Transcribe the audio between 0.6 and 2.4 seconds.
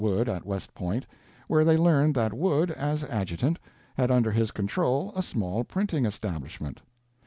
Point, where they learned that